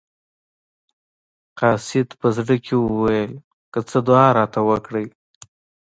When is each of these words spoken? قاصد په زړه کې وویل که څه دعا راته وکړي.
قاصد 1.59 2.07
په 2.19 2.27
زړه 2.37 2.55
کې 2.65 2.73
وویل 2.77 3.31
که 3.71 3.79
څه 3.89 3.97
دعا 4.07 4.27
راته 4.37 4.59
وکړي. 4.69 5.05